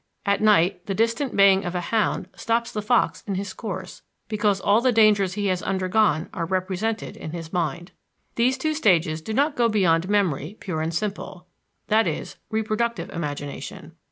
[0.25, 4.59] At night, the distant baying of a hound stops the fox in his course, because
[4.59, 7.91] all the dangers he has undergone are represented in his mind.
[8.33, 11.45] These two stages do not go beyond memory pure and simple,
[11.91, 13.91] i.e., reproductive imagination.